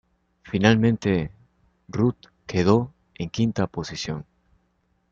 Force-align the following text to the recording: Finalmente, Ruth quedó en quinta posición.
Finalmente, 0.41 1.31
Ruth 1.87 2.25
quedó 2.47 2.91
en 3.13 3.29
quinta 3.29 3.67
posición. 3.67 4.25